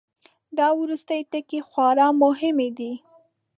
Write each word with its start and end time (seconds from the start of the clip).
دا 0.57 0.67
وروستی 0.79 1.21
ټکی 1.31 1.59
خورا 1.69 2.07
مهم 2.21 2.57
دی. 2.77 2.91